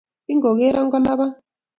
[0.25, 1.31] Kingogero kolabat